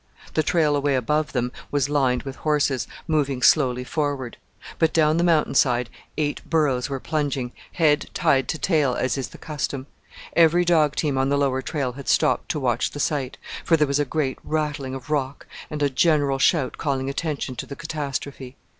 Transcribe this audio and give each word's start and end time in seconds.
The 0.33 0.41
trail 0.41 0.75
away 0.75 0.95
above 0.95 1.31
them 1.33 1.51
was 1.69 1.87
lined 1.87 2.23
with 2.23 2.37
horses, 2.37 2.87
moving 3.07 3.43
slowly 3.43 3.83
forward; 3.83 4.37
but 4.79 4.93
down 4.93 5.17
the 5.17 5.23
mountain 5.23 5.53
side 5.53 5.91
eight 6.17 6.41
burroes 6.49 6.89
were 6.89 6.99
plunging 6.99 7.51
head 7.73 8.09
tied 8.15 8.47
to 8.47 8.57
tail 8.57 8.95
as 8.95 9.15
is 9.15 9.27
the 9.27 9.37
custom. 9.37 9.85
Every 10.35 10.65
dog 10.65 10.95
team 10.95 11.19
on 11.19 11.29
the 11.29 11.37
lower 11.37 11.61
trail 11.61 11.91
had 11.91 12.09
stopped 12.09 12.49
to 12.49 12.59
watch 12.59 12.89
the 12.89 12.99
sight, 12.99 13.37
for 13.63 13.77
there 13.77 13.85
was 13.85 13.99
a 13.99 14.03
great 14.03 14.39
rattling 14.43 14.95
of 14.95 15.11
rock 15.11 15.45
and 15.69 15.83
a 15.83 15.89
general 15.91 16.39
shout 16.39 16.79
calling 16.79 17.07
attention 17.07 17.55
to 17.57 17.67
the 17.67 17.75
catastrophe. 17.75 18.55